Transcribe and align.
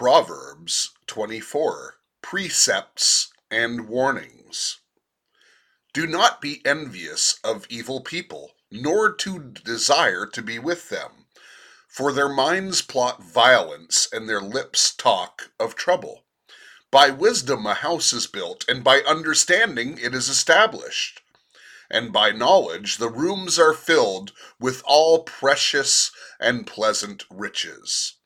Proverbs 0.00 0.90
24 1.08 1.96
Precepts 2.22 3.32
and 3.50 3.88
Warnings. 3.88 4.78
Do 5.92 6.06
not 6.06 6.40
be 6.40 6.64
envious 6.64 7.40
of 7.42 7.66
evil 7.68 8.02
people, 8.02 8.52
nor 8.70 9.12
to 9.14 9.40
desire 9.40 10.24
to 10.26 10.40
be 10.40 10.60
with 10.60 10.88
them, 10.88 11.26
for 11.88 12.12
their 12.12 12.28
minds 12.28 12.80
plot 12.80 13.24
violence 13.24 14.06
and 14.12 14.28
their 14.28 14.40
lips 14.40 14.94
talk 14.94 15.50
of 15.58 15.74
trouble. 15.74 16.22
By 16.92 17.10
wisdom 17.10 17.66
a 17.66 17.74
house 17.74 18.12
is 18.12 18.28
built, 18.28 18.64
and 18.68 18.84
by 18.84 19.00
understanding 19.00 19.98
it 19.98 20.14
is 20.14 20.28
established. 20.28 21.22
And 21.90 22.12
by 22.12 22.30
knowledge 22.30 22.98
the 22.98 23.10
rooms 23.10 23.58
are 23.58 23.74
filled 23.74 24.30
with 24.60 24.80
all 24.84 25.24
precious 25.24 26.12
and 26.38 26.68
pleasant 26.68 27.24
riches. 27.28 28.17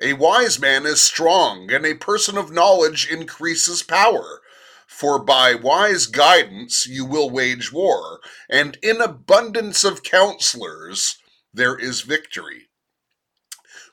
A 0.00 0.14
wise 0.14 0.58
man 0.58 0.86
is 0.86 1.02
strong, 1.02 1.70
and 1.70 1.84
a 1.84 1.94
person 1.94 2.38
of 2.38 2.50
knowledge 2.50 3.06
increases 3.06 3.82
power. 3.82 4.40
For 4.86 5.18
by 5.18 5.54
wise 5.54 6.06
guidance 6.06 6.86
you 6.86 7.04
will 7.04 7.28
wage 7.28 7.72
war, 7.72 8.20
and 8.48 8.78
in 8.82 9.02
abundance 9.02 9.84
of 9.84 10.02
counselors 10.02 11.18
there 11.52 11.76
is 11.76 12.00
victory. 12.00 12.70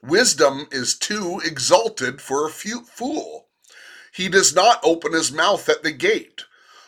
Wisdom 0.02 0.68
is 0.72 0.98
too 0.98 1.42
exalted 1.44 2.22
for 2.22 2.48
a 2.48 2.50
fool. 2.50 3.50
He 4.14 4.30
does 4.30 4.56
not 4.56 4.80
open 4.84 5.12
his 5.12 5.32
mouth 5.32 5.68
at 5.68 5.84
the 5.84 5.92
gate. 5.92 6.46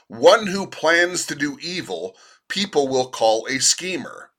One 0.08 0.48
who 0.48 0.68
plans 0.68 1.26
to 1.26 1.36
do 1.36 1.58
evil, 1.62 2.16
people 2.48 2.88
will 2.88 3.10
call 3.10 3.46
a 3.48 3.60
schemer. 3.60 4.32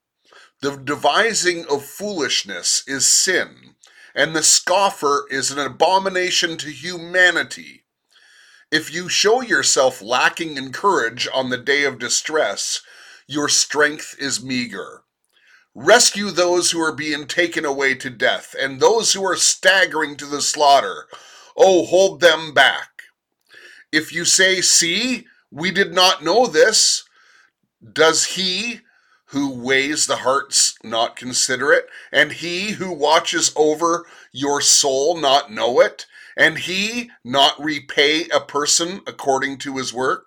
The 0.63 0.77
devising 0.77 1.67
of 1.67 1.85
foolishness 1.85 2.83
is 2.87 3.07
sin 3.07 3.73
and 4.15 4.35
the 4.35 4.43
scoffer 4.43 5.27
is 5.31 5.51
an 5.51 5.59
abomination 5.59 6.57
to 6.59 6.71
humanity. 6.71 7.85
If 8.71 8.93
you 8.93 9.09
show 9.09 9.43
yourself 9.43 10.01
lacking 10.01 10.57
in 10.57 10.73
courage 10.73 11.29
on 11.33 11.51
the 11.51 11.59
day 11.59 11.85
of 11.85 11.99
distress, 11.99 12.83
your 13.27 13.49
strength 13.49 14.15
is 14.19 14.43
meager. 14.43 15.03
Rescue 15.75 16.31
those 16.31 16.71
who 16.71 16.81
are 16.81 16.95
being 16.95 17.27
taken 17.27 17.65
away 17.65 17.95
to 17.95 18.11
death, 18.11 18.55
and 18.59 18.79
those 18.79 19.13
who 19.13 19.25
are 19.25 19.37
staggering 19.37 20.17
to 20.17 20.27
the 20.27 20.43
slaughter. 20.43 21.07
Oh, 21.57 21.87
hold 21.87 22.21
them 22.21 22.53
back. 22.53 22.89
If 23.91 24.13
you 24.13 24.25
say, 24.25 24.61
See, 24.61 25.27
we 25.51 25.71
did 25.71 25.95
not 25.95 26.25
know 26.25 26.47
this, 26.47 27.05
does 27.93 28.25
he 28.25 28.81
who 29.33 29.51
weighs 29.51 30.07
the 30.07 30.17
hearts 30.17 30.77
not 30.85 31.17
consider 31.17 31.73
it, 31.73 31.87
and 32.13 32.33
he 32.33 32.73
who 32.73 32.93
watches 32.93 33.51
over 33.57 34.05
your 34.31 34.61
soul 34.61 35.17
not 35.17 35.51
know 35.51 35.81
it, 35.81 36.05
and 36.37 36.59
he 36.59 37.11
not 37.25 37.59
repay 37.59 38.29
a 38.29 38.41
person 38.41 39.01
according 39.07 39.57
to 39.57 39.79
his 39.79 39.93
work? 39.93 40.27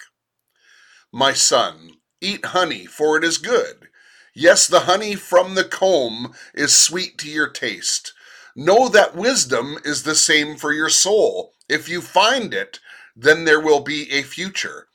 My 1.12 1.34
son, 1.34 1.92
eat 2.20 2.46
honey, 2.46 2.88
for 2.88 3.16
it 3.16 3.24
is 3.24 3.38
good. 3.38 3.90
Yes, 4.34 4.66
the 4.66 4.82
honey 4.82 5.16
from 5.16 5.54
the 5.54 5.64
comb 5.64 6.34
is 6.56 6.74
sweet 6.74 7.20
to 7.20 7.30
your 7.30 7.48
taste. 7.48 8.12
Know 8.56 8.90
that 8.90 9.16
wisdom 9.16 9.78
is 9.86 10.02
the 10.02 10.16
same 10.16 10.58
for 10.58 10.74
your 10.74 10.90
soul. 10.90 11.54
If 11.70 11.88
you 11.88 12.02
find 12.02 12.56
it, 12.56 12.80
then 13.16 13.46
there 13.46 13.62
will 13.62 13.82
be 13.82 14.12
a 14.12 14.24
future, 14.24 14.88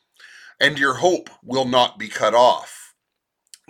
and 0.58 0.80
your 0.80 0.94
hope 0.94 1.30
will 1.44 1.64
not 1.64 1.96
be 1.96 2.08
cut 2.08 2.34
off. 2.34 2.79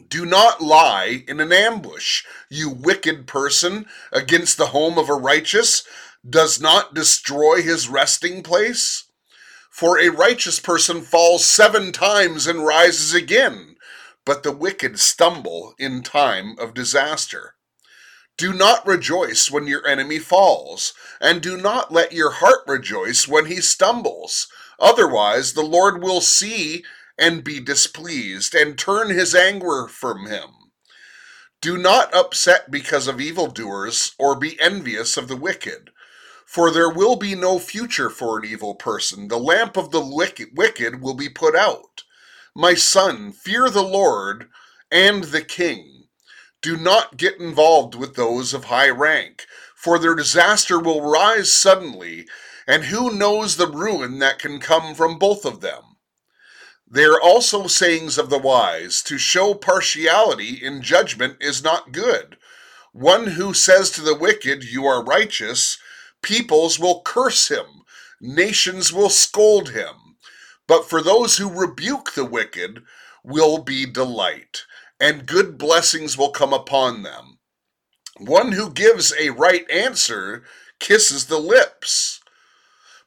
Do 0.09 0.25
not 0.25 0.61
lie 0.61 1.25
in 1.29 1.41
an 1.41 1.53
ambush, 1.53 2.25
you 2.49 2.71
wicked 2.71 3.27
person, 3.27 3.87
against 4.13 4.57
the 4.57 4.69
home 4.69 4.99
of 4.99 5.09
a 5.09 5.15
righteous, 5.15 5.85
does 6.29 6.61
not 6.61 6.95
destroy 6.95 7.63
his 7.63 7.89
resting 7.89 8.43
place? 8.43 9.05
For 9.71 9.99
a 9.99 10.11
righteous 10.11 10.61
person 10.61 11.03
falls 11.03 11.45
seven 11.45 11.93
times 11.93 12.47
and 12.47 12.65
rises 12.67 13.15
again, 13.15 13.77
but 14.25 14.43
the 14.43 14.53
wicked 14.53 14.99
stumble 14.99 15.75
in 15.79 16.03
time 16.03 16.57
of 16.59 16.75
disaster. 16.75 17.55
Do 18.37 18.53
not 18.53 18.87
rejoice 18.87 19.51
when 19.51 19.67
your 19.67 19.87
enemy 19.87 20.19
falls, 20.19 20.95
and 21.21 21.41
do 21.41 21.57
not 21.57 21.93
let 21.93 22.13
your 22.13 22.31
heart 22.31 22.61
rejoice 22.67 23.29
when 23.29 23.47
he 23.47 23.61
stumbles. 23.61 24.49
Otherwise, 24.79 25.53
the 25.53 25.63
Lord 25.63 26.03
will 26.03 26.21
see 26.21 26.85
and 27.21 27.45
be 27.45 27.61
displeased, 27.61 28.55
and 28.55 28.79
turn 28.79 29.11
his 29.11 29.35
anger 29.35 29.87
from 29.87 30.27
him. 30.27 30.51
Do 31.61 31.77
not 31.77 32.15
upset 32.15 32.71
because 32.71 33.07
of 33.07 33.21
evildoers, 33.21 34.15
or 34.19 34.35
be 34.35 34.59
envious 34.59 35.19
of 35.19 35.29
the 35.29 35.37
wicked. 35.37 35.91
For 36.47 36.71
there 36.71 36.91
will 36.91 37.17
be 37.17 37.35
no 37.35 37.59
future 37.59 38.11
for 38.11 38.39
an 38.39 38.47
evil 38.47 38.75
person. 38.75 39.29
The 39.29 39.39
lamp 39.39 39.77
of 39.77 39.91
the 39.91 40.01
wicked 40.01 41.03
will 41.03 41.15
be 41.15 41.29
put 41.29 41.55
out. 41.55 42.05
My 42.57 42.75
son, 42.75 43.33
fear 43.33 43.71
the 43.71 43.83
Lord 43.85 44.49
and 44.91 45.25
the 45.25 45.43
king. 45.43 46.09
Do 46.63 46.77
not 46.77 47.19
get 47.19 47.39
involved 47.39 47.95
with 47.95 48.17
those 48.17 48.55
of 48.55 48.65
high 48.65 48.91
rank, 48.91 49.47
for 49.77 49.99
their 49.99 50.15
disaster 50.15 50.79
will 50.81 51.03
rise 51.03 51.53
suddenly, 51.53 52.27
and 52.67 52.85
who 52.85 53.15
knows 53.15 53.57
the 53.57 53.69
ruin 53.69 54.19
that 54.21 54.39
can 54.39 54.61
come 54.61 54.95
from 54.95 55.19
both 55.19 55.45
of 55.45 55.61
them? 55.61 55.90
They 56.91 57.05
are 57.05 57.21
also 57.21 57.69
sayings 57.69 58.19
of 58.19 58.31
the 58.31 58.39
wise. 58.39 59.03
To 59.03 59.17
show 59.17 59.55
partiality 59.55 60.55
in 60.63 60.83
judgment 60.83 61.37
is 61.41 61.63
not 61.63 61.93
good. 61.93 62.37
One 62.93 63.29
who 63.29 63.55
says 63.55 63.91
to 63.93 64.03
the 64.03 64.17
wicked, 64.17 64.65
You 64.65 64.87
are 64.87 65.05
righteous, 65.05 65.79
peoples 66.23 66.81
will 66.81 67.03
curse 67.03 67.49
him, 67.49 67.85
nations 68.21 68.93
will 68.93 69.11
scold 69.11 69.71
him. 69.71 70.17
But 70.67 70.89
for 70.89 71.01
those 71.01 71.37
who 71.37 71.49
rebuke 71.49 72.15
the 72.15 72.25
wicked 72.25 72.83
will 73.23 73.59
be 73.59 73.87
delight, 73.87 74.65
and 74.99 75.27
good 75.27 75.59
blessings 75.59 76.19
will 76.19 76.31
come 76.31 76.53
upon 76.53 77.05
them. 77.05 77.39
One 78.19 78.53
who 78.53 78.71
gives 78.71 79.15
a 79.19 79.31
right 79.31 79.69
answer 79.71 80.45
kisses 80.81 81.27
the 81.27 81.39
lips 81.39 82.21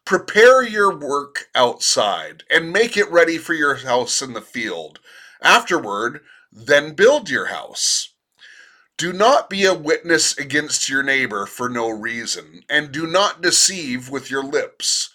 Prepare 0.05 0.63
your 0.63 0.97
work 0.97 1.42
outside 1.55 2.43
and 2.49 2.71
make 2.71 2.97
it 2.97 3.11
ready 3.11 3.37
for 3.37 3.53
your 3.53 3.75
house 3.75 4.21
in 4.21 4.33
the 4.33 4.41
field. 4.41 4.99
Afterward, 5.41 6.21
then 6.51 6.93
build 6.93 7.29
your 7.29 7.47
house. 7.47 8.13
Do 8.97 9.11
not 9.11 9.49
be 9.49 9.65
a 9.65 9.73
witness 9.73 10.37
against 10.37 10.87
your 10.87 11.01
neighbor 11.01 11.45
for 11.45 11.67
no 11.67 11.89
reason, 11.89 12.63
and 12.69 12.91
do 12.91 13.07
not 13.07 13.41
deceive 13.41 14.09
with 14.09 14.29
your 14.29 14.43
lips. 14.43 15.09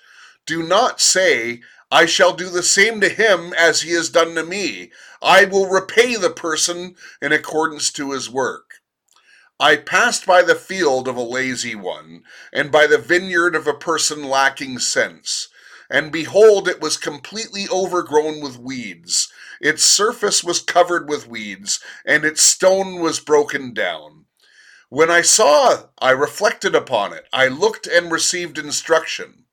Do 0.46 0.62
not 0.62 1.00
say, 1.00 1.60
I 1.90 2.04
shall 2.04 2.34
do 2.34 2.50
the 2.50 2.62
same 2.62 3.00
to 3.00 3.08
him 3.08 3.54
as 3.54 3.82
he 3.82 3.92
has 3.92 4.10
done 4.10 4.34
to 4.34 4.44
me. 4.44 4.90
I 5.22 5.44
will 5.44 5.68
repay 5.68 6.16
the 6.16 6.30
person 6.30 6.96
in 7.22 7.32
accordance 7.32 7.90
to 7.92 8.10
his 8.12 8.28
work. 8.28 8.80
I 9.60 9.76
passed 9.76 10.26
by 10.26 10.42
the 10.42 10.54
field 10.54 11.08
of 11.08 11.16
a 11.16 11.22
lazy 11.22 11.74
one, 11.74 12.24
and 12.52 12.70
by 12.70 12.86
the 12.86 12.98
vineyard 12.98 13.54
of 13.54 13.66
a 13.66 13.74
person 13.74 14.24
lacking 14.24 14.80
sense. 14.80 15.48
And 15.90 16.12
behold, 16.12 16.68
it 16.68 16.80
was 16.80 16.96
completely 16.96 17.66
overgrown 17.70 18.40
with 18.40 18.58
weeds. 18.58 19.32
Its 19.60 19.82
surface 19.82 20.44
was 20.44 20.60
covered 20.60 21.08
with 21.08 21.28
weeds, 21.28 21.80
and 22.04 22.24
its 22.24 22.42
stone 22.42 23.00
was 23.00 23.20
broken 23.20 23.72
down. 23.72 24.26
When 24.90 25.10
I 25.10 25.22
saw, 25.22 25.88
I 25.98 26.10
reflected 26.10 26.74
upon 26.74 27.12
it. 27.12 27.26
I 27.32 27.48
looked 27.48 27.86
and 27.86 28.10
received 28.10 28.58
instruction. 28.58 29.44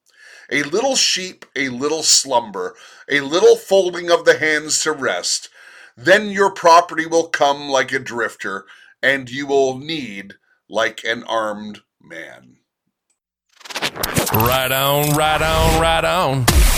A 0.51 0.63
little 0.63 0.95
sheep, 0.95 1.45
a 1.55 1.69
little 1.69 2.03
slumber, 2.03 2.75
a 3.09 3.21
little 3.21 3.55
folding 3.55 4.11
of 4.11 4.25
the 4.25 4.37
hands 4.37 4.83
to 4.83 4.91
rest. 4.91 5.49
Then 5.97 6.29
your 6.29 6.51
property 6.51 7.05
will 7.05 7.27
come 7.27 7.69
like 7.69 7.91
a 7.91 7.99
drifter 7.99 8.65
and 9.01 9.29
you 9.29 9.47
will 9.47 9.77
need 9.77 10.35
like 10.69 11.03
an 11.03 11.23
armed 11.23 11.81
man. 12.01 12.57
Right 14.35 14.69
on, 14.69 15.15
right 15.15 15.41
on, 15.41 15.79
right 15.81 16.03
on. 16.03 16.74